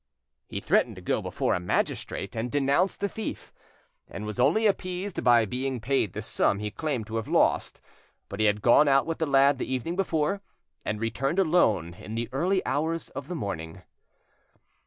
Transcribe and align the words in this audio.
He 0.47 0.59
threatened 0.59 0.95
to 0.95 1.01
go 1.03 1.21
before 1.21 1.53
a 1.53 1.59
magistrate 1.59 2.35
and 2.35 2.49
denounce 2.49 2.97
the 2.97 3.07
thief, 3.07 3.53
and 4.09 4.25
was 4.25 4.39
only 4.39 4.65
appeased 4.65 5.23
by 5.23 5.45
being 5.45 5.79
paid 5.79 6.13
the 6.13 6.23
sum 6.23 6.57
he 6.57 6.71
claimed 6.71 7.05
to 7.05 7.17
have 7.17 7.27
lost. 7.27 7.81
But 8.27 8.39
he 8.39 8.47
had 8.47 8.63
gone 8.63 8.87
out 8.87 9.05
with 9.05 9.19
the 9.19 9.27
lad 9.27 9.59
the 9.59 9.71
evening 9.71 9.95
before, 9.95 10.41
and 10.83 10.99
returned 10.99 11.37
alone 11.37 11.93
in 11.93 12.15
the 12.15 12.29
early 12.31 12.65
hours 12.65 13.09
of 13.09 13.27
the 13.27 13.35
morning. 13.35 13.83